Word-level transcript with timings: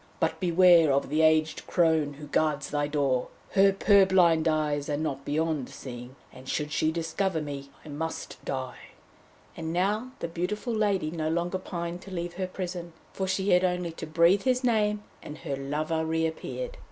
But 0.19 0.39
beware 0.39 0.91
of 0.91 1.09
the 1.09 1.21
aged 1.21 1.67
crone 1.67 2.13
who 2.13 2.25
guards 2.25 2.71
thy 2.71 2.87
door! 2.87 3.27
Her 3.51 3.71
purblind 3.71 4.47
eyes 4.47 4.89
are 4.89 4.97
not 4.97 5.23
beyond 5.23 5.69
seeing, 5.69 6.15
and 6.33 6.49
should 6.49 6.71
she 6.71 6.91
discover 6.91 7.39
me 7.39 7.69
I 7.85 7.89
must 7.89 8.43
die.' 8.43 8.93
And 9.55 9.71
now 9.71 10.13
the 10.17 10.27
beautiful 10.27 10.73
lady 10.73 11.11
no 11.11 11.29
longer 11.29 11.59
pined 11.59 12.01
to 12.01 12.09
leave 12.11 12.33
her 12.33 12.47
prison, 12.47 12.93
for 13.13 13.27
she 13.27 13.51
had 13.51 13.63
only 13.63 13.91
to 13.91 14.07
breathe 14.07 14.41
his 14.41 14.63
name, 14.63 15.03
and 15.21 15.37
her 15.37 15.55
lover 15.55 16.03
reappeared. 16.03 16.77